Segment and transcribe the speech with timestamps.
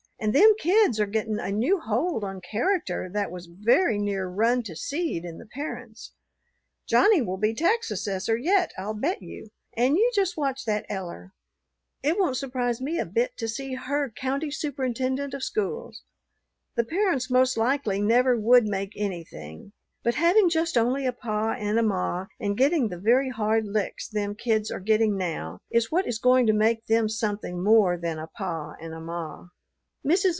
[0.23, 4.61] And them kids are getting a new hold on character that was very near run
[4.65, 6.13] to seed in the parents.
[6.87, 11.31] Johnny will be tax assessor yet, I'll bet you, and you just watch that Eller.
[12.03, 16.03] It won't surprise me a bit to see her county superintendent of schools.
[16.75, 19.71] The parents most likely never would make anything;
[20.03, 24.07] but having just only a pa and a ma and getting the very hard licks
[24.07, 28.19] them kids are getting now, is what is going to make them something more than
[28.19, 29.47] a pa and a ma."